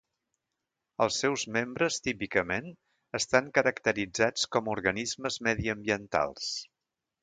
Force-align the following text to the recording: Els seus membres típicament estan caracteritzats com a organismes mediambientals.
Els 1.05 1.19
seus 1.23 1.43
membres 1.57 1.99
típicament 2.07 2.73
estan 3.21 3.53
caracteritzats 3.59 4.51
com 4.57 4.69
a 4.69 4.77
organismes 4.81 5.43
mediambientals. 5.53 6.55